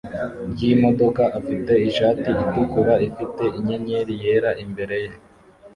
[0.51, 5.13] ryimodoka afite ishati itukura ifite inyenyeri yera imbere ye